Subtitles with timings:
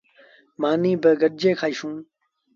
[0.61, 1.95] مآݩيٚ با گڏجي کآئيٚسون۔